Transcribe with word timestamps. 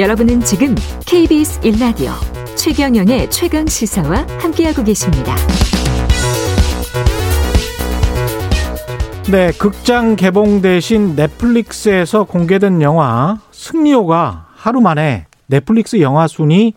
여러분은 0.00 0.40
지금 0.40 0.74
KBS 1.04 1.60
1라디오 1.60 2.12
최경영의 2.56 3.28
최강 3.28 3.66
시사와 3.66 4.26
함께하고 4.40 4.82
계십니다. 4.82 5.36
네, 9.30 9.52
극장 9.58 10.16
개봉 10.16 10.62
대신 10.62 11.14
넷플릭스에서 11.16 12.24
공개된 12.24 12.80
영화 12.80 13.42
승리호가 13.52 14.46
하루 14.54 14.80
만에 14.80 15.26
넷플릭스 15.48 16.00
영화 16.00 16.26
순위 16.26 16.72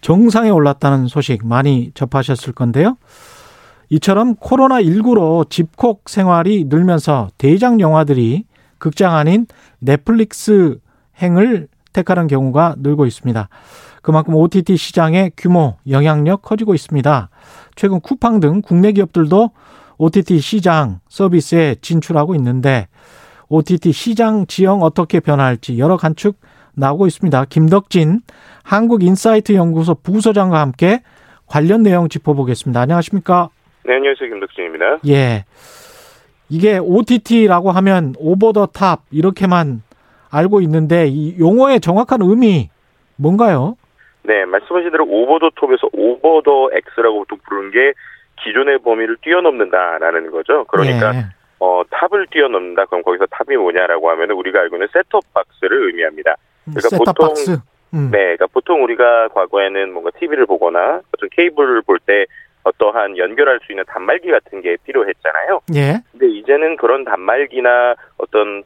정상에 0.00 0.50
올랐다는 0.50 1.06
소식 1.06 1.46
많이 1.46 1.92
접하셨을 1.94 2.54
건데요. 2.54 2.96
이처럼 3.90 4.34
코로나19로 4.34 5.48
집콕 5.48 6.08
생활이 6.08 6.64
늘면서 6.64 7.28
대장 7.38 7.78
영화들이 7.78 8.46
극장 8.78 9.14
아닌 9.14 9.46
넷플릭스 9.78 10.80
행을 11.22 11.68
택하는 11.94 12.26
경우가 12.26 12.74
늘고 12.78 13.06
있습니다. 13.06 13.48
그만큼 14.02 14.34
OTT 14.34 14.76
시장의 14.76 15.32
규모, 15.38 15.76
영향력 15.88 16.42
커지고 16.42 16.74
있습니다. 16.74 17.30
최근 17.74 18.00
쿠팡 18.00 18.40
등 18.40 18.60
국내 18.60 18.92
기업들도 18.92 19.50
OTT 19.96 20.40
시장 20.40 21.00
서비스에 21.08 21.76
진출하고 21.80 22.34
있는데 22.34 22.88
OTT 23.48 23.92
시장 23.92 24.46
지형 24.46 24.82
어떻게 24.82 25.20
변화할지 25.20 25.78
여러 25.78 25.96
관측 25.96 26.36
나오고 26.74 27.06
있습니다. 27.06 27.44
김덕진 27.46 28.20
한국인사이트 28.64 29.54
연구소 29.54 29.94
부소장과 29.94 30.60
함께 30.60 31.02
관련 31.46 31.82
내용 31.82 32.08
짚어보겠습니다. 32.08 32.80
안녕하십니까? 32.80 33.48
네, 33.86 33.94
안녕하세요. 33.94 34.28
김덕진입니다. 34.28 34.98
예. 35.08 35.44
이게 36.50 36.78
OTT라고 36.78 37.70
하면 37.70 38.14
over 38.18 38.52
the 38.52 38.66
top 38.66 39.02
이렇게만 39.10 39.82
알고 40.34 40.60
있는데 40.62 41.06
이 41.06 41.38
용어의 41.38 41.80
정확한 41.80 42.18
의미 42.22 42.68
뭔가요? 43.16 43.76
네, 44.22 44.44
말씀하신 44.44 44.90
대로 44.90 45.04
오버 45.06 45.38
더 45.38 45.50
톱에서 45.54 45.88
오버 45.92 46.42
더 46.42 46.68
X라고 46.96 47.18
보통 47.20 47.38
부르는 47.46 47.70
게 47.70 47.92
기존의 48.42 48.78
범위를 48.80 49.16
뛰어넘는다라는 49.22 50.30
거죠. 50.30 50.64
그러니까 50.64 51.14
예. 51.14 51.24
어, 51.60 51.82
top을 51.90 52.26
뛰어넘는다. 52.30 52.86
그럼 52.86 53.02
거기서 53.04 53.26
top이 53.30 53.56
뭐냐라고 53.56 54.10
하면 54.10 54.30
우리가 54.32 54.60
알고 54.60 54.76
있는 54.76 54.88
셋톱 54.92 55.22
박스를 55.32 55.86
의미합니다. 55.88 56.34
그러니까 56.64 56.88
셋탑 56.88 56.98
보통- 57.14 57.28
박스. 57.28 57.50
음. 57.94 58.08
네, 58.10 58.18
그러니까 58.18 58.46
보통 58.48 58.82
우리가 58.82 59.28
과거에는 59.28 59.92
뭔가 59.92 60.10
TV를 60.18 60.46
보거나 60.46 61.00
어떤 61.14 61.28
케이블을 61.30 61.82
볼 61.82 61.98
때 62.04 62.26
어떠한 62.64 63.18
연결할 63.18 63.60
수 63.64 63.72
있는 63.72 63.84
단말기 63.86 64.30
같은 64.30 64.62
게 64.62 64.76
필요했잖아요. 64.84 65.60
예. 65.76 66.00
근데 66.12 66.28
이제는 66.30 66.76
그런 66.76 67.04
단말기나 67.04 67.94
어떤 68.16 68.64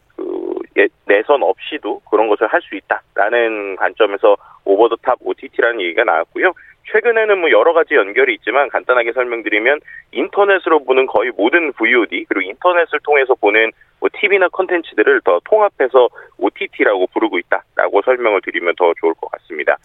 내선 1.07 1.43
없이도 1.43 2.01
그런 2.11 2.29
것을 2.29 2.47
할 2.47 2.61
수 2.63 2.77
있다라는 2.77 3.77
관점에서 3.77 4.37
over 4.65 4.89
the 4.89 4.97
top 5.03 5.19
OTT라는 5.23 5.81
얘기가 5.81 6.05
나왔고요. 6.05 6.53
최근에는 6.93 7.39
뭐 7.41 7.51
여러 7.51 7.73
가지 7.73 7.95
연결이 7.95 8.35
있지만 8.35 8.69
간단하게 8.69 9.13
설명드리면 9.13 9.81
인터넷으로 10.13 10.85
보는 10.85 11.07
거의 11.07 11.31
모든 11.37 11.73
VOD 11.73 12.25
그리고 12.29 12.51
인터넷을 12.51 12.99
통해서 13.05 13.35
보는 13.35 13.73
뭐 14.01 14.09
TV나 14.13 14.49
컨텐츠들을 14.49 15.21
더 15.25 15.41
통합해서 15.45 16.09
OTT라고 16.39 17.07
부르고 17.09 17.39
있다라고 17.39 18.03
설명을 18.03 18.41
드리면 18.43 18.75
더 18.77 18.93
좋을 19.01 19.15
것 19.15 19.31
같습니다. 19.33 19.77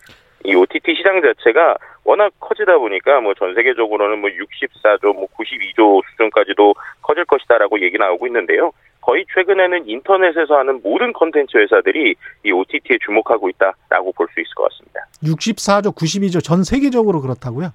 이 0.46 0.54
OTT 0.56 0.96
시장 0.96 1.22
자체가 1.22 1.78
워낙 2.04 2.32
커지다 2.40 2.78
보니까 2.78 3.22
뭐 3.22 3.34
전 3.34 3.54
세계적으로는 3.56 4.20
뭐 4.20 4.30
64조, 4.30 5.14
뭐 5.14 5.28
92조 5.38 6.02
수준까지도 6.12 6.74
커질 7.02 7.26
것이다라고 7.26 7.80
얘기 7.82 7.98
나오고 7.98 8.28
있는데요. 8.28 8.72
거의 9.06 9.26
최근에는 9.34 9.88
인터넷에서 9.88 10.56
하는 10.56 10.80
모든 10.82 11.12
컨텐츠 11.14 11.58
회사들이 11.58 12.16
이 12.44 12.52
OTT에 12.52 12.98
주목하고 13.06 13.50
있다라고 13.50 14.14
볼 14.14 14.28
수 14.34 14.40
있을 14.40 14.54
것 14.56 14.70
같습니다. 14.70 15.06
64조, 15.23 15.96
92조 15.96 16.44
전 16.44 16.64
세계적으로 16.64 17.22
그렇다고요? 17.22 17.70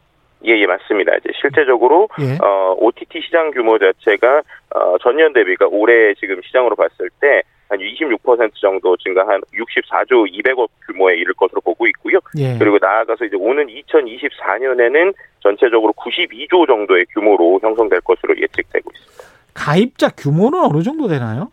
예, 0.47 0.53
예, 0.59 0.67
맞습니다. 0.67 1.17
이제 1.17 1.31
실제적으로 1.41 2.09
예. 2.21 2.39
어, 2.43 2.75
OTT 2.79 3.21
시장 3.23 3.51
규모 3.51 3.79
자체가 3.79 4.43
어, 4.75 4.99
전년 5.03 5.33
대비가 5.33 5.67
올해 5.67 6.15
지금 6.15 6.41
시장으로 6.43 6.77
봤을 6.77 7.11
때 7.21 7.43
한 7.69 7.79
26% 7.79 8.53
정도 8.55 8.97
증가한 8.97 9.43
64조 9.53 10.31
200억 10.33 10.69
규모에 10.87 11.17
이를 11.17 11.35
것으로 11.35 11.61
보고 11.61 11.87
있고요. 11.89 12.19
예. 12.39 12.57
그리고 12.59 12.79
나아가서 12.81 13.27
이제 13.27 13.37
오는 13.37 13.67
2024년에는 13.67 15.15
전체적으로 15.41 15.93
92조 15.93 16.67
정도의 16.67 17.07
규모로 17.13 17.59
형성될 17.63 18.01
것으로 18.01 18.37
예측되고 18.39 18.91
있습니다. 18.91 19.08
가입자 19.59 20.09
규모는 20.17 20.61
어느 20.61 20.83
정도 20.83 21.09
되나요? 21.09 21.51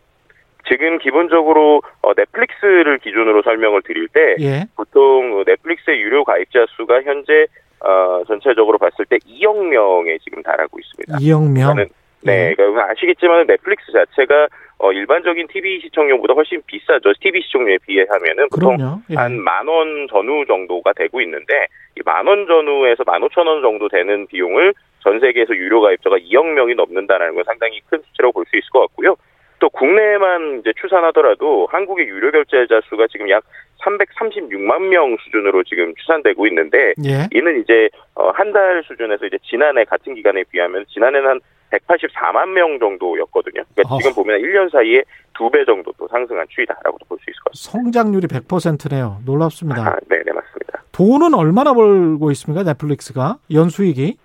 지금 0.70 0.98
기본적으로 1.00 1.82
어, 2.02 2.14
넷플릭스를 2.16 3.00
기준으로 3.00 3.42
설명을 3.44 3.82
드릴 3.84 4.08
때 4.08 4.36
예. 4.40 4.66
보통 4.76 5.44
넷플릭스의 5.46 6.00
유료 6.02 6.24
가입자 6.24 6.66
수가 6.76 7.02
현재 7.04 7.48
어, 7.82 8.24
전체적으로 8.28 8.78
봤을 8.78 9.06
때 9.06 9.18
2억 9.18 9.68
명에 9.68 10.18
지금 10.24 10.42
달하고 10.42 10.80
있습니다. 10.80 11.18
이영명. 11.20 11.54
그러니까는 11.76 11.86
네, 12.24 12.50
예. 12.50 12.54
그러니까 12.56 12.90
아시겠지만 12.92 13.42
netflix 13.42 13.92
자체가 13.92 14.48
어, 14.80 14.92
일반적인 14.92 15.48
TV 15.48 15.82
시청료보다 15.82 16.34
훨씬 16.34 16.62
비싸죠. 16.66 17.14
TV 17.22 17.42
시청료에 17.44 17.78
비하면은 17.86 18.50
보통. 18.50 18.78
예. 19.12 19.16
한만 19.16 19.68
원 19.68 20.08
전후 20.10 20.46
정도가 20.48 20.94
되고 20.94 21.22
있는데 21.22 21.68
이 21.98 22.02
만 22.04 22.28
원 22.28 22.46
전후에서 22.48 23.04
만 23.06 23.22
오천 23.24 23.46
원 23.48 23.62
정도 23.62 23.88
되는 23.88 24.26
비용을 24.28 24.74
전 25.06 25.20
세계에서 25.20 25.56
유료 25.56 25.82
가입자가 25.82 26.18
2억 26.18 26.44
명이 26.54 26.74
넘는다는 26.76 27.36
건 27.36 27.44
상당히 27.46 27.80
큰 27.90 28.02
수치라고 28.08 28.34
볼 28.34 28.46
수 28.50 28.58
있을 28.58 28.68
것 28.72 28.80
같고요. 28.82 29.16
또 29.60 29.70
국내에만 29.70 30.60
이제 30.60 30.74
추산하더라도 30.82 31.68
한국의 31.72 32.08
유료 32.08 32.30
결제자 32.32 32.82
수가 32.90 33.06
지금 33.10 33.30
약 33.30 33.44
336만 33.84 34.82
명 34.90 35.16
수준으로 35.24 35.64
지금 35.64 35.94
추산되고 35.96 36.46
있는데 36.48 36.94
예. 37.06 37.28
이는 37.32 37.62
이제 37.62 37.90
어, 38.16 38.30
한달 38.32 38.84
수준에서 38.86 39.26
이제 39.28 39.38
지난해 39.50 39.86
같은 39.86 40.14
기간에 40.16 40.44
비하면 40.52 40.86
지난해는 40.90 41.30
한 41.30 41.40
184만 41.72 42.50
명 42.50 42.80
정도였거든요. 42.80 43.64
그러니까 43.76 43.96
어. 43.96 43.98
지금 44.00 44.14
보면 44.16 44.40
1년 44.42 44.72
사이에 44.72 45.04
두 45.38 45.50
배 45.50 45.64
정도 45.66 45.92
또 45.98 46.08
상승한 46.08 46.46
추이다라고도 46.50 47.06
볼 47.08 47.18
수 47.20 47.30
있을 47.30 47.40
것 47.44 47.54
성장률이 47.56 48.28
100%네요. 48.28 49.20
놀랍습니다. 49.26 49.84
같습니다. 49.84 49.92
아, 49.92 49.96
네, 50.10 50.24
네 50.26 50.32
맞습니다. 50.34 50.84
돈은 50.92 51.34
얼마나 51.34 51.74
벌고 51.74 52.32
있습니까? 52.32 52.64
넷플릭스가 52.64 53.38
연수익이? 53.52 54.18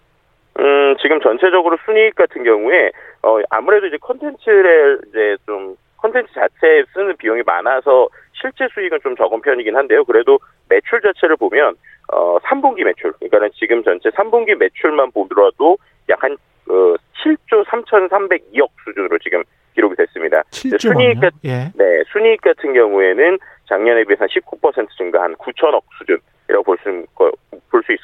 음, 0.59 0.97
지금 1.00 1.21
전체적으로 1.21 1.77
순이익 1.84 2.15
같은 2.15 2.43
경우에 2.44 2.91
어, 3.22 3.38
아무래도 3.50 3.87
이제 3.87 3.97
컨텐츠를 3.99 5.00
이제 5.09 5.37
좀 5.47 5.77
컨텐츠 5.99 6.33
자체에 6.33 6.84
쓰는 6.93 7.16
비용이 7.16 7.43
많아서 7.44 8.09
실제 8.33 8.66
수익은 8.72 9.00
좀 9.03 9.16
적은 9.16 9.41
편이긴 9.43 9.77
한데요. 9.77 10.05
그래도 10.05 10.38
매출 10.69 11.00
자체를 11.00 11.37
보면 11.37 11.75
어 12.12 12.38
3분기 12.38 12.84
매출, 12.84 13.12
그러니까는 13.12 13.50
지금 13.55 13.83
전체 13.84 14.09
3분기 14.11 14.55
매출만 14.56 15.12
보더라도 15.12 15.77
약한 16.09 16.37
어, 16.69 16.94
7조 17.22 17.65
3,302억 17.67 18.69
수준으로 18.84 19.19
지금 19.19 19.43
기록이 19.75 19.94
됐습니다. 19.97 20.43
7조 20.50 20.81
순이익? 20.81 21.21
같 21.21 21.32
예. 21.44 21.71
네, 21.75 22.03
순이익 22.12 22.41
같은 22.41 22.72
경우에는 22.72 23.38
작년에 23.67 24.05
비해서 24.05 24.25
한19% 24.25 24.88
증가한 24.97 25.37
9천억 25.37 25.82
수준이라고 25.99 26.65
볼 26.65 26.77
수 26.82 26.88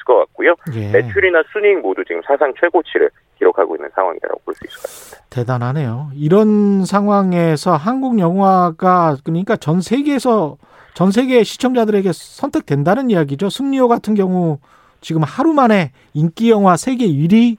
것 0.07 0.15
같고요. 0.19 0.55
예. 0.73 0.91
매출이나 0.91 1.43
순이익 1.51 1.81
모두 1.81 2.03
지금 2.05 2.21
사상 2.25 2.53
최고치를 2.59 3.09
기록하고 3.37 3.75
있는 3.75 3.89
상황이라고 3.93 4.39
볼 4.45 4.55
수 4.55 4.65
있을 4.65 4.75
것 4.77 4.81
같습니다. 4.83 5.27
대단하네요. 5.29 6.09
이런 6.15 6.85
상황에서 6.85 7.75
한국 7.75 8.17
영화가 8.19 9.17
그러니까 9.25 9.57
전 9.57 9.81
세계에서 9.81 10.57
전 10.95 11.11
세계 11.11 11.43
시청자들에게 11.43 12.09
선택된다는 12.13 13.09
이야기죠. 13.11 13.49
승리호 13.49 13.87
같은 13.89 14.15
경우 14.15 14.57
지금 15.01 15.21
하루 15.23 15.53
만에 15.53 15.91
인기 16.13 16.49
영화 16.49 16.75
세계 16.77 17.05
1위 17.05 17.57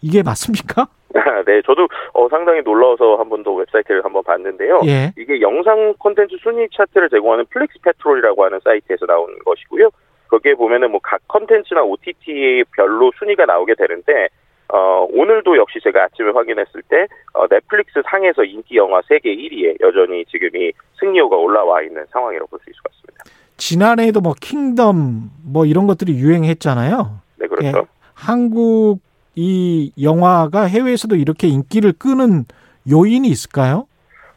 이게 0.00 0.22
맞습니까? 0.24 0.88
아, 1.14 1.44
네, 1.46 1.60
저도 1.66 1.86
어, 2.14 2.26
상당히 2.30 2.62
놀라워서 2.62 3.16
한 3.16 3.28
번 3.28 3.44
더 3.44 3.52
웹사이트를 3.52 4.02
한번 4.04 4.22
봤는데요. 4.24 4.80
예. 4.86 5.12
이게 5.18 5.40
영상 5.42 5.94
콘텐츠 5.98 6.36
순위 6.42 6.66
차트를 6.74 7.10
제공하는 7.10 7.44
FlixPatrol이라고 7.50 8.44
하는 8.44 8.58
사이트에서 8.64 9.04
나온 9.06 9.26
것이고요. 9.44 9.90
거기에 10.32 10.54
보면은 10.54 10.90
뭐각 10.90 11.20
콘텐츠나 11.28 11.82
OTT 11.82 12.64
별로 12.74 13.12
순위가 13.18 13.44
나오게 13.44 13.74
되는데 13.74 14.28
어, 14.68 15.06
오늘도 15.10 15.58
역시 15.58 15.78
제가 15.82 16.04
아침에 16.04 16.30
확인했을 16.30 16.80
때 16.88 17.06
어, 17.34 17.46
넷플릭스 17.48 18.00
상에서 18.10 18.42
인기 18.42 18.76
영화 18.76 19.02
세계 19.06 19.36
1위에 19.36 19.76
여전히 19.82 20.24
지금 20.24 20.48
이 20.56 20.72
승리호가 20.98 21.36
올라와 21.36 21.82
있는 21.82 22.06
상황이라고 22.10 22.46
볼 22.48 22.58
수 22.64 22.70
있을 22.70 22.80
것 22.80 22.90
같습니다. 22.92 23.24
지난해에도 23.58 24.22
뭐 24.22 24.32
킹덤 24.40 25.30
뭐 25.44 25.66
이런 25.66 25.86
것들이 25.86 26.14
유행했잖아요. 26.14 27.20
네, 27.36 27.46
그렇죠. 27.46 27.78
예. 27.78 27.82
한국 28.14 29.00
이 29.34 29.92
영화가 30.02 30.62
해외에서도 30.64 31.14
이렇게 31.16 31.48
인기를 31.48 31.92
끄는 31.98 32.44
요인이 32.90 33.28
있을까요? 33.28 33.86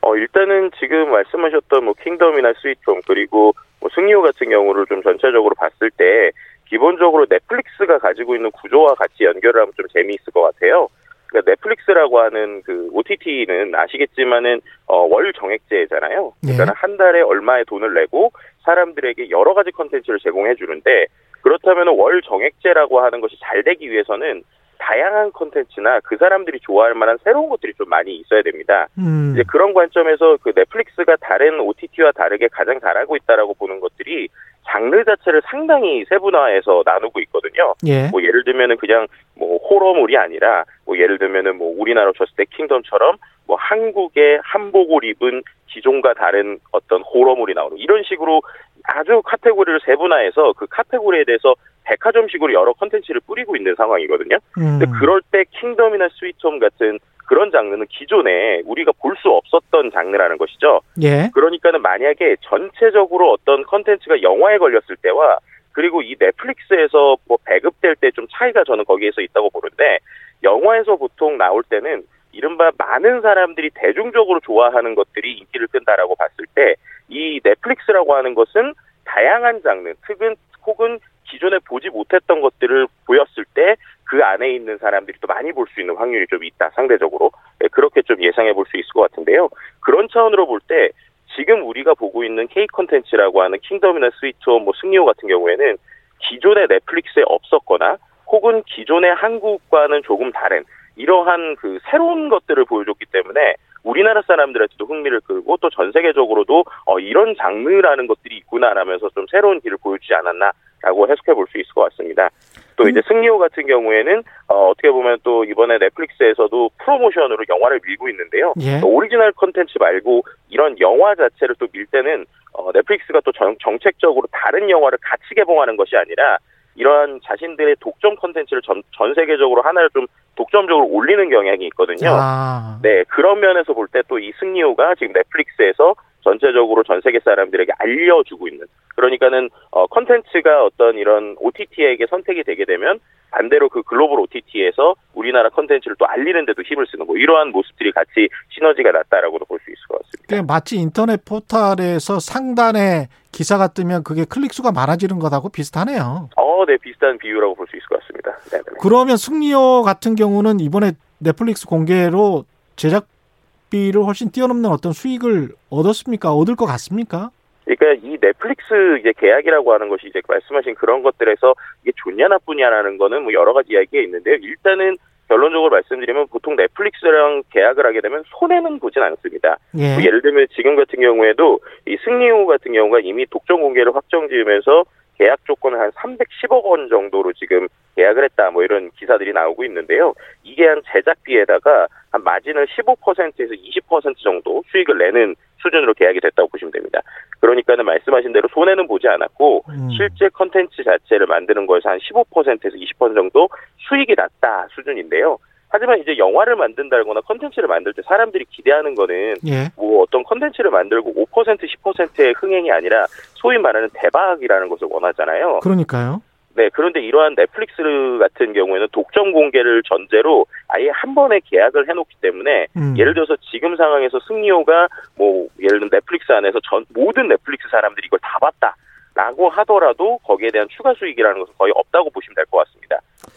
어, 0.01 0.15
일단은 0.17 0.71
지금 0.79 1.09
말씀하셨던 1.11 1.85
뭐 1.85 1.93
킹덤이나 2.03 2.53
스위트홈 2.61 3.01
그리고 3.07 3.53
뭐 3.79 3.89
승리호 3.93 4.21
같은 4.21 4.49
경우를 4.49 4.85
좀 4.87 5.01
전체적으로 5.03 5.53
봤을 5.55 5.91
때 5.91 6.31
기본적으로 6.67 7.25
넷플릭스가 7.29 7.99
가지고 7.99 8.35
있는 8.35 8.51
구조와 8.51 8.95
같이 8.95 9.23
연결을 9.23 9.61
하면 9.61 9.73
좀 9.75 9.85
재미있을 9.93 10.33
것 10.33 10.41
같아요. 10.41 10.89
그러니까 11.27 11.51
넷플릭스라고 11.51 12.19
하는 12.19 12.61
그 12.63 12.89
OTT는 12.93 13.75
아시겠지만은 13.75 14.61
어, 14.87 15.01
월 15.01 15.33
정액제잖아요. 15.33 16.33
그러니까 16.41 16.65
네. 16.65 16.71
한 16.75 16.97
달에 16.97 17.21
얼마의 17.21 17.65
돈을 17.65 17.93
내고 17.93 18.31
사람들에게 18.63 19.29
여러 19.29 19.53
가지 19.53 19.71
컨텐츠를 19.71 20.19
제공해 20.19 20.55
주는데 20.55 21.07
그렇다면 21.41 21.89
월 21.89 22.21
정액제라고 22.23 23.01
하는 23.01 23.21
것이 23.21 23.37
잘 23.39 23.63
되기 23.63 23.89
위해서는 23.91 24.43
다양한 24.79 25.31
컨텐츠나 25.31 26.01
그 26.01 26.17
사람들이 26.17 26.59
좋아할 26.61 26.93
만한 26.93 27.17
새로운 27.23 27.49
것들이 27.49 27.73
좀 27.73 27.89
많이 27.89 28.15
있어야 28.15 28.41
됩니다. 28.41 28.87
음. 28.97 29.33
이제 29.33 29.43
그런 29.47 29.73
관점에서 29.73 30.37
그 30.41 30.51
넷플릭스가 30.55 31.17
다른 31.21 31.59
OTT와 31.59 32.11
다르게 32.11 32.47
가장 32.47 32.79
잘하고 32.79 33.15
있다라고 33.15 33.53
보는 33.55 33.79
것들이 33.79 34.29
장르 34.67 35.03
자체를 35.03 35.41
상당히 35.45 36.05
세분화해서 36.09 36.83
나누고 36.85 37.19
있거든요. 37.21 37.75
예. 37.85 38.07
뭐 38.09 38.21
예를 38.21 38.43
들면은 38.43 38.77
그냥 38.77 39.07
뭐 39.35 39.57
호러물이 39.57 40.17
아니라 40.17 40.63
뭐 40.85 40.97
예를 40.97 41.17
들면은 41.19 41.57
뭐 41.57 41.73
우리나라 41.77 42.11
쳤을 42.13 42.33
때 42.35 42.45
킹덤처럼 42.45 43.17
뭐 43.47 43.57
한국의 43.57 44.39
한복을 44.43 45.03
입은 45.05 45.43
기존과 45.67 46.13
다른 46.13 46.59
어떤 46.71 47.01
호러물이 47.01 47.53
나오는 47.53 47.77
이런 47.77 48.03
식으로 48.03 48.41
아주 48.83 49.21
카테고리를 49.23 49.79
세분화해서 49.85 50.53
그 50.53 50.67
카테고리에 50.67 51.23
대해서 51.25 51.53
백화점식으로 51.83 52.53
여러 52.53 52.73
컨텐츠를 52.73 53.21
뿌리고 53.27 53.55
있는 53.55 53.75
상황이거든요. 53.75 54.37
음. 54.57 54.79
근데 54.79 54.85
그럴 54.99 55.21
때 55.31 55.43
킹덤이나 55.51 56.07
스위트홈 56.19 56.59
같은 56.59 56.99
그런 57.27 57.51
장르는 57.51 57.87
기존에 57.89 58.61
우리가 58.65 58.91
볼 59.01 59.15
수 59.17 59.29
없었던 59.29 59.91
장르라는 59.91 60.37
것이죠. 60.37 60.81
예. 61.01 61.29
그러니까는 61.33 61.81
만약에 61.81 62.35
전체적으로 62.41 63.31
어떤 63.31 63.63
컨텐츠가 63.63 64.21
영화에 64.21 64.57
걸렸을 64.57 64.95
때와 65.01 65.37
그리고 65.71 66.01
이 66.01 66.15
넷플릭스에서 66.19 67.17
뭐 67.27 67.37
배급될 67.45 67.95
때 67.95 68.11
좀 68.11 68.27
차이가 68.31 68.63
저는 68.63 68.85
거기에서 68.85 69.21
있다고 69.21 69.49
보는데 69.49 69.99
영화에서 70.43 70.95
보통 70.95 71.37
나올 71.37 71.63
때는 71.63 72.03
이른바 72.45 72.71
많은 72.77 73.21
사람들이 73.21 73.71
대중적으로 73.73 74.39
좋아하는 74.41 74.93
것들이 74.93 75.33
인기를 75.39 75.67
끈다라고 75.67 76.15
봤을 76.15 76.45
때 76.53 76.75
이 77.07 77.39
넷플릭스라고 77.43 78.15
하는 78.15 78.33
것은 78.33 78.73
다양한 79.05 79.61
장르, 79.61 79.93
특은 80.07 80.35
혹은 80.65 80.99
기존에 81.25 81.59
보지 81.59 81.89
못했던 81.89 82.41
것들을 82.41 82.87
보였을 83.05 83.45
때 83.53 83.75
그 84.07 84.23
안에 84.23 84.51
있는 84.53 84.77
사람들이 84.77 85.17
또 85.19 85.27
많이 85.27 85.51
볼 85.51 85.65
수 85.73 85.81
있는 85.81 85.95
확률이 85.95 86.27
좀 86.27 86.43
있다 86.43 86.69
상대적으로 86.75 87.31
네, 87.59 87.67
그렇게 87.69 88.03
좀 88.03 88.21
예상해 88.21 88.53
볼 88.53 88.65
수 88.69 88.77
있을 88.77 88.87
것 88.93 89.01
같은데요. 89.09 89.49
그런 89.79 90.07
차원으로 90.09 90.45
볼 90.45 90.59
때 90.67 90.89
지금 91.35 91.63
우리가 91.63 91.95
보고 91.95 92.23
있는 92.23 92.47
K 92.47 92.67
컨텐츠라고 92.67 93.41
하는 93.41 93.57
킹덤이나 93.59 94.11
스위트홈, 94.19 94.63
뭐 94.63 94.73
승리호 94.79 95.05
같은 95.05 95.27
경우에는 95.27 95.77
기존의 96.19 96.67
넷플릭스에 96.69 97.23
없었거나 97.25 97.97
혹은 98.27 98.61
기존의 98.63 99.15
한국과는 99.15 100.03
조금 100.03 100.31
다른 100.31 100.63
이러한 100.95 101.55
그 101.55 101.79
새로운 101.89 102.29
것들을 102.29 102.65
보여줬기 102.65 103.05
때문에 103.11 103.55
우리나라 103.83 104.21
사람들한테도 104.23 104.85
흥미를 104.85 105.21
끌고 105.21 105.57
또 105.57 105.69
전 105.69 105.91
세계적으로도 105.91 106.63
어 106.85 106.99
이런 106.99 107.35
장르라는 107.35 108.07
것들이 108.07 108.37
있구나라면서 108.37 109.09
좀 109.09 109.25
새로운 109.29 109.59
길을 109.61 109.77
보여주지 109.83 110.13
않았나라고 110.15 111.07
해석해 111.09 111.33
볼 111.33 111.45
수 111.51 111.59
있을 111.59 111.71
것 111.73 111.89
같습니다. 111.89 112.29
또 112.77 112.89
이제 112.89 113.01
승리호 113.07 113.37
같은 113.37 113.67
경우에는 113.67 114.23
어, 114.47 114.69
어떻게 114.69 114.89
보면 114.89 115.19
또 115.23 115.43
이번에 115.45 115.77
넷플릭스에서도 115.77 116.71
프로모션으로 116.79 117.45
영화를 117.47 117.79
밀고 117.85 118.09
있는데요. 118.09 118.53
예. 118.61 118.81
오리지널 118.83 119.31
컨텐츠 119.33 119.77
말고 119.79 120.23
이런 120.49 120.77
영화 120.79 121.13
자체를 121.15 121.55
또 121.59 121.67
밀 121.71 121.85
때는 121.85 122.25
어, 122.53 122.71
넷플릭스가 122.73 123.21
또 123.23 123.31
정, 123.33 123.55
정책적으로 123.61 124.27
다른 124.31 124.69
영화를 124.69 124.97
같이 125.01 125.23
개봉하는 125.35 125.77
것이 125.77 125.95
아니라 125.95 126.37
이러한 126.75 127.19
자신들의 127.23 127.77
독점 127.79 128.15
컨텐츠를 128.15 128.61
전, 128.63 128.81
전 128.97 129.13
세계적으로 129.13 129.61
하나를 129.61 129.89
좀 129.91 130.07
독점적으로 130.35 130.85
올리는 130.87 131.29
경향이 131.29 131.65
있거든요. 131.67 132.09
아. 132.11 132.79
네, 132.81 133.03
그런 133.09 133.39
면에서 133.39 133.73
볼 133.73 133.87
때 133.87 134.01
또 134.07 134.19
이 134.19 134.31
승리호가 134.39 134.95
지금 134.95 135.13
넷플릭스에서 135.13 135.95
전체적으로 136.23 136.83
전 136.83 137.01
세계 137.01 137.19
사람들에게 137.19 137.71
알려주고 137.77 138.47
있는 138.47 138.65
그러니까는 138.95 139.49
어 139.71 139.85
컨텐츠가 139.87 140.63
어떤 140.65 140.95
이런 140.97 141.35
OTT에게 141.39 142.07
선택이 142.09 142.43
되게 142.43 142.65
되면 142.65 142.99
반대로 143.31 143.69
그 143.69 143.83
글로벌 143.83 144.19
OTT에서 144.21 144.95
우리나라 145.13 145.49
컨텐츠를 145.49 145.95
또 145.99 146.07
알리는 146.07 146.45
데도 146.45 146.61
힘을 146.63 146.87
쓰는 146.89 147.05
뭐 147.05 147.15
이러한 147.17 147.49
모습들이 147.51 147.91
같이 147.91 148.27
시너지가 148.49 148.91
났다라고도 148.91 149.45
볼 149.45 149.59
수 149.59 149.69
있을 149.71 149.87
것 149.87 150.01
같습니다. 150.01 150.43
마치 150.53 150.77
인터넷 150.77 151.23
포털에서 151.25 152.19
상단에 152.19 153.07
기사가 153.31 153.67
뜨면 153.67 154.03
그게 154.03 154.25
클릭 154.27 154.53
수가 154.53 154.71
많아지는 154.71 155.19
것하고 155.19 155.49
비슷하네요. 155.49 156.29
어, 156.37 156.44
네, 156.65 156.77
비슷한 156.77 157.17
비유라고 157.17 157.55
볼 157.55 157.67
수 157.67 157.75
있을 157.75 157.85
것 157.87 157.99
같습니다. 157.99 158.31
네, 158.51 158.57
네. 158.59 158.77
그러면 158.79 159.17
승리호 159.17 159.81
같은 159.83 160.15
경우는 160.15 160.61
이번에 160.61 160.93
넷플릭스 161.19 161.65
공개로 161.67 162.45
제작비를 162.77 164.03
훨씬 164.03 164.31
뛰어넘는 164.31 164.69
어떤 164.69 164.93
수익을 164.93 165.49
얻었습니까? 165.69 166.31
얻을 166.33 166.55
것 166.55 166.65
같습니까? 166.65 167.31
그러니까 167.65 168.07
이 168.07 168.17
넷플릭스 168.21 168.99
이제 168.99 169.11
계약이라고 169.17 169.73
하는 169.73 169.89
것이 169.89 170.07
이제 170.07 170.21
말씀하신 170.27 170.75
그런 170.75 171.01
것들에서 171.01 171.55
이게 171.81 171.91
좋냐 171.95 172.27
나쁘냐라는 172.27 172.97
거는 172.97 173.23
뭐 173.23 173.33
여러 173.33 173.53
가지 173.53 173.73
이야기가 173.73 174.03
있는데요. 174.03 174.35
일단은 174.35 174.97
결론적으로 175.27 175.71
말씀드리면 175.71 176.27
보통 176.27 176.55
넷플릭스랑 176.55 177.41
계약을 177.49 177.83
하게 177.83 178.01
되면 178.01 178.23
손해는 178.27 178.77
보진 178.79 179.01
않습니다. 179.01 179.57
예. 179.79 179.95
뭐 179.95 180.03
예를 180.03 180.21
들면 180.21 180.45
지금 180.55 180.75
같은 180.75 181.01
경우에도 181.01 181.59
이 181.87 181.97
승리호 182.05 182.45
같은 182.45 182.73
경우가 182.73 182.99
이미 182.99 183.25
독점 183.25 183.59
공개를 183.61 183.95
확정 183.95 184.27
지으면서 184.29 184.83
계약 185.17 185.45
조건을 185.45 185.79
한 185.79 185.91
310억 185.91 186.63
원 186.63 186.89
정도로 186.89 187.33
지금 187.33 187.67
계약을 187.95 188.23
했다 188.25 188.51
뭐 188.51 188.63
이런 188.63 188.91
기사들이 188.91 189.33
나오고 189.33 189.63
있는데요. 189.65 190.13
이게 190.43 190.67
한 190.67 190.81
제작비에다가 190.91 191.87
한 192.11 192.23
마진을 192.23 192.67
15%에서 192.67 193.53
20% 193.53 194.17
정도 194.23 194.63
수익을 194.71 194.97
내는 194.97 195.35
수준으로 195.61 195.93
계약이 195.93 196.19
됐다고 196.19 196.49
보시면 196.49 196.71
됩니다. 196.71 197.01
그러니까는 197.39 197.85
말씀하신 197.85 198.33
대로 198.33 198.47
손해는 198.53 198.87
보지 198.87 199.07
않았고 199.07 199.63
음. 199.69 199.89
실제 199.89 200.29
컨텐츠 200.29 200.83
자체를 200.83 201.27
만드는 201.27 201.65
거에서 201.65 201.89
한 201.89 201.99
15%에서 201.99 202.75
20% 202.75 203.15
정도 203.15 203.49
수익이 203.87 204.15
났다 204.15 204.67
수준인데요. 204.75 205.37
하지만 205.75 205.99
이제 205.99 206.17
영화를 206.17 206.55
만든다거나 206.55 207.19
컨텐츠를 207.19 207.67
만들 207.67 207.91
때 207.91 208.01
사람들이 208.03 208.45
기대하는 208.49 208.95
거는 208.95 209.35
예. 209.45 209.67
뭐 209.75 210.03
어떤 210.03 210.23
컨텐츠를 210.23 210.71
만들고 210.71 211.13
5% 211.13 211.59
10%의 211.59 212.33
흥행이 212.37 212.71
아니라 212.71 213.05
소위 213.33 213.57
말하는 213.57 213.89
대박이라는 213.93 214.69
것을 214.69 214.87
원하잖아요. 214.89 215.59
그러니까요. 215.59 216.21
네, 216.55 216.69
그런데 216.71 217.01
이러한 217.01 217.35
넷플릭스 217.35 217.75
같은 218.17 218.53
경우에는 218.53 218.87
독점 218.93 219.33
공개를 219.33 219.83
전제로 219.83 220.45
아예 220.69 220.87
한 220.93 221.13
번에 221.13 221.41
계약을 221.43 221.89
해놓기 221.89 222.15
때문에 222.21 222.67
음. 222.77 222.95
예를 222.97 223.13
들어서 223.13 223.35
지금 223.51 223.75
상황에서 223.75 224.21
승리호가 224.25 224.87
뭐 225.17 225.47
예를 225.59 225.79
들면 225.79 225.89
넷플릭스 225.89 226.31
안에서 226.31 226.61
전 226.69 226.85
모든 226.93 227.27
넷플릭스 227.27 227.67
사람들이 227.69 228.05
이걸 228.07 228.19
다 228.19 228.37
봤다 228.39 228.77
라고 229.13 229.49
하더라도 229.49 230.19
거기에 230.19 230.51
대한 230.51 230.67
추가 230.69 230.93
수익이라는 230.93 231.39
것은 231.39 231.53
거의 231.57 231.73
없다고 231.75 232.09
보시면 232.11 232.35
될 232.35 232.45
것 232.45 232.59
같습니다. 232.65 232.84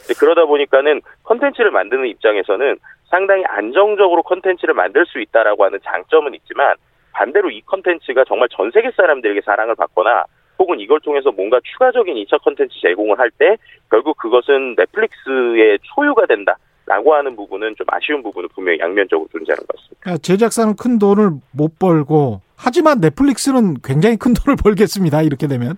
근데 0.09 0.19
그러다 0.19 0.47
보니까는 0.47 1.03
컨텐츠를 1.25 1.71
만드는 1.71 2.07
입장에서는 2.07 2.79
상당히 3.11 3.45
안정적으로 3.45 4.23
컨텐츠를 4.23 4.73
만들 4.75 5.05
수 5.07 5.21
있다라고 5.21 5.65
하는 5.65 5.79
장점은 5.85 6.35
있지만 6.35 6.75
반대로 7.13 7.51
이 7.51 7.61
컨텐츠가 7.61 8.25
정말 8.27 8.49
전 8.51 8.71
세계 8.73 8.91
사람들에게 8.91 9.43
사랑을 9.45 9.75
받거나 9.75 10.25
혹은 10.59 10.81
이걸 10.81 11.01
통해서 11.01 11.31
뭔가 11.31 11.61
추가적인 11.63 12.15
2차 12.15 12.43
컨텐츠 12.43 12.75
제공을 12.81 13.19
할 13.19 13.31
때 13.39 13.57
결국 13.91 14.17
그것은 14.17 14.75
넷플릭스의 14.77 15.79
소유가 15.95 16.27
된다 16.27 16.57
라고 16.87 17.15
하는 17.15 17.37
부분은 17.37 17.75
좀 17.77 17.87
아쉬운 17.91 18.23
부분은 18.23 18.49
분명히 18.55 18.79
양면적으로 18.79 19.29
존재하는 19.31 19.61
것 19.67 19.77
같습니다. 19.77 19.97
그러니까 20.01 20.23
제작사는 20.23 20.75
큰 20.77 20.99
돈을 20.99 21.33
못 21.53 21.79
벌고 21.79 22.41
하지만 22.57 23.01
넷플릭스는 23.01 23.77
굉장히 23.85 24.17
큰 24.17 24.33
돈을 24.33 24.57
벌겠습니다. 24.63 25.21
이렇게 25.23 25.47
되면. 25.47 25.77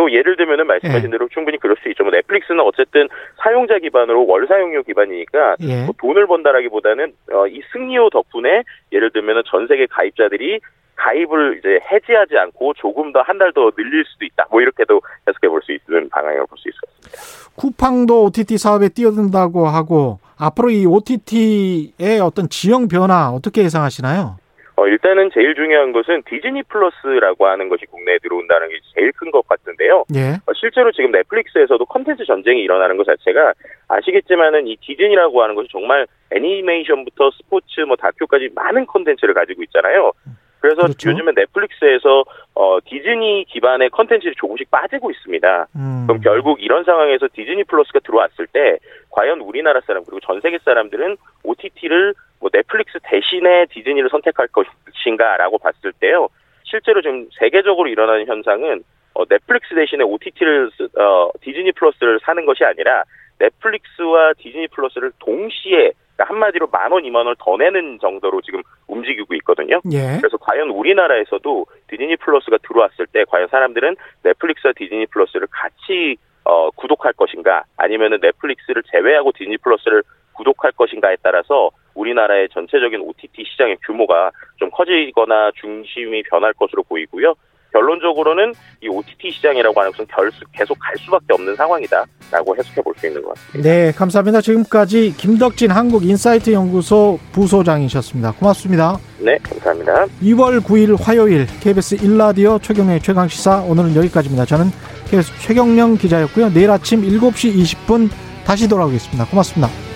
뭐 0.00 0.10
예를 0.10 0.36
들면은 0.36 0.66
말씀하신 0.66 1.06
예. 1.06 1.10
대로 1.10 1.28
충분히 1.32 1.58
그럴 1.58 1.76
수 1.82 1.88
있죠. 1.90 2.04
뭐 2.04 2.12
넷플릭스는 2.12 2.60
어쨌든 2.60 3.08
사용자 3.42 3.78
기반으로 3.78 4.26
월 4.26 4.46
사용료 4.46 4.82
기반이니까 4.84 5.56
예. 5.60 5.84
뭐 5.84 5.94
돈을 5.98 6.26
번다라기보다는 6.26 7.12
어, 7.32 7.46
이 7.46 7.60
승리호 7.72 8.10
덕분에 8.10 8.62
예를 8.92 9.10
들면은 9.12 9.42
전 9.46 9.66
세계 9.66 9.86
가입자들이 9.86 10.60
가입을 10.96 11.58
이제 11.60 11.78
해지하지 11.92 12.36
않고 12.36 12.74
조금 12.74 13.12
더 13.12 13.20
한 13.22 13.38
달 13.38 13.52
더 13.52 13.70
늘릴 13.70 14.04
수도 14.04 14.24
있다. 14.24 14.46
뭐 14.50 14.60
이렇게도 14.60 15.00
해석해 15.28 15.48
볼 15.48 15.60
수 15.62 15.70
있는 15.72 16.08
방향을 16.08 16.44
볼수 16.48 16.68
있을 16.68 16.80
것 16.80 16.90
같습니다. 17.12 17.52
쿠팡도 17.56 18.24
OTT 18.24 18.58
사업에 18.58 18.88
뛰어든다고 18.88 19.66
하고 19.68 20.18
앞으로 20.38 20.70
이 20.70 20.86
OTT의 20.86 22.20
어떤 22.20 22.48
지형 22.48 22.88
변화 22.88 23.30
어떻게 23.30 23.62
예상하시나요? 23.62 24.36
어, 24.78 24.86
일단은 24.86 25.30
제일 25.34 25.56
중요한 25.56 25.90
것은 25.90 26.22
디즈니 26.30 26.62
플러스라고 26.62 27.48
하는 27.48 27.68
것이 27.68 27.84
국내에 27.86 28.18
들어온다는 28.22 28.68
게 28.68 28.78
제일 28.94 29.10
큰 29.12 29.32
것 29.32 29.46
같은데요. 29.48 30.04
예. 30.14 30.38
어, 30.46 30.52
실제로 30.54 30.92
지금 30.92 31.10
넷플릭스에서도 31.10 31.84
컨텐츠 31.84 32.24
전쟁이 32.24 32.62
일어나는 32.62 32.96
것 32.96 33.04
자체가 33.04 33.54
아시겠지만은 33.88 34.68
이 34.68 34.76
디즈니라고 34.80 35.42
하는 35.42 35.56
것이 35.56 35.68
정말 35.72 36.06
애니메이션부터 36.30 37.32
스포츠 37.32 37.80
뭐 37.80 37.96
다큐까지 37.96 38.50
많은 38.54 38.86
컨텐츠를 38.86 39.34
가지고 39.34 39.64
있잖아요. 39.64 40.12
그래서 40.60 40.82
그렇죠. 40.82 41.10
요즘에 41.10 41.32
넷플릭스에서 41.36 42.24
어, 42.54 42.78
디즈니 42.84 43.44
기반의 43.48 43.90
컨텐츠들이 43.90 44.34
조금씩 44.36 44.70
빠지고 44.70 45.10
있습니다. 45.10 45.66
음. 45.76 46.04
그럼 46.06 46.20
결국 46.20 46.62
이런 46.62 46.84
상황에서 46.84 47.28
디즈니 47.32 47.64
플러스가 47.64 48.00
들어왔을 48.00 48.46
때 48.48 48.78
과연 49.10 49.40
우리나라 49.40 49.80
사람 49.82 50.04
그리고 50.04 50.20
전 50.20 50.40
세계 50.40 50.58
사람들은 50.58 51.16
OTT를 51.44 52.14
뭐 52.40 52.50
넷플릭스 52.52 52.98
대신에 53.02 53.66
디즈니를 53.66 54.08
선택할 54.10 54.48
것인가라고 54.48 55.58
봤을 55.58 55.92
때요. 56.00 56.28
실제로 56.64 57.00
지금 57.00 57.28
세계적으로 57.38 57.88
일어나는 57.88 58.26
현상은 58.26 58.82
어, 59.14 59.24
넷플릭스 59.26 59.74
대신에 59.74 60.04
OTT를 60.04 60.70
어, 60.98 61.30
디즈니 61.40 61.72
플러스를 61.72 62.20
사는 62.22 62.44
것이 62.44 62.64
아니라 62.64 63.04
넷플릭스와 63.38 64.34
디즈니 64.38 64.68
플러스를 64.68 65.12
동시에 65.18 65.92
그러니까 66.18 66.34
한마디로 66.34 66.66
만 66.72 66.90
원, 66.90 67.04
이만 67.04 67.20
원을 67.20 67.36
더 67.38 67.56
내는 67.56 67.98
정도로 68.00 68.40
지금 68.42 68.60
움직이고 68.88 69.34
있거든요. 69.36 69.80
예. 69.92 70.18
그래서 70.18 70.36
과연 70.36 70.70
우리나라에서도 70.70 71.66
디즈니 71.86 72.16
플러스가 72.16 72.58
들어왔을 72.66 73.06
때 73.06 73.24
과연 73.28 73.46
사람들은 73.48 73.96
넷플릭스와 74.24 74.72
디즈니 74.76 75.06
플러스를 75.06 75.46
같이 75.50 76.16
어, 76.44 76.70
구독할 76.72 77.12
것인가 77.12 77.64
아니면은 77.76 78.18
넷플릭스를 78.20 78.82
제외하고 78.90 79.30
디즈니 79.32 79.56
플러스를 79.58 80.02
구독할 80.32 80.72
것인가에 80.72 81.16
따라서 81.22 81.70
우리나라의 81.94 82.48
전체적인 82.50 83.00
OTT 83.00 83.44
시장의 83.44 83.78
규모가 83.86 84.30
좀 84.56 84.70
커지거나 84.70 85.52
중심이 85.60 86.22
변할 86.24 86.52
것으로 86.52 86.82
보이고요. 86.82 87.34
결론적으로는 87.72 88.54
이 88.82 88.88
OTT 88.88 89.30
시장이라고 89.32 89.78
하는 89.80 89.92
것은 89.92 90.06
계속 90.52 90.78
갈 90.78 90.94
수밖에 90.98 91.26
없는 91.34 91.54
상황이다라고 91.56 92.56
해석해 92.56 92.82
볼 92.82 92.94
수 92.98 93.06
있는 93.06 93.22
것 93.22 93.34
같습니다. 93.34 93.68
네, 93.68 93.92
감사합니다. 93.92 94.40
지금까지 94.40 95.14
김덕진 95.16 95.70
한국인사이트 95.70 96.52
연구소 96.52 97.18
부소장이셨습니다. 97.32 98.32
고맙습니다. 98.32 98.98
네, 99.18 99.38
감사합니다. 99.42 100.06
2월 100.22 100.60
9일 100.60 100.96
화요일 101.00 101.46
KBS 101.60 101.96
1라디오 101.98 102.60
최경영의 102.62 103.00
최강 103.02 103.28
시사 103.28 103.62
오늘은 103.62 103.94
여기까지입니다. 103.96 104.44
저는 104.46 104.66
KBS 105.10 105.32
최경영 105.40 105.96
기자였고요. 105.98 106.52
내일 106.52 106.70
아침 106.70 107.02
7시 107.02 107.54
20분 107.54 108.08
다시 108.44 108.68
돌아오겠습니다. 108.68 109.26
고맙습니다. 109.26 109.87